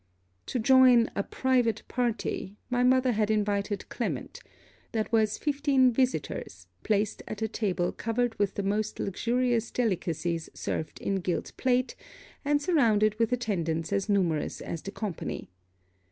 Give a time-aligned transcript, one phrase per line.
[0.47, 4.39] To join a private party, my mother had invited Clement:
[4.93, 10.99] that was fifteen visitors, placed at a table covered with the most luxurious delicacies served
[11.01, 11.95] in gilt plate,
[12.43, 15.51] and surrounded with attendants as numerous as the company.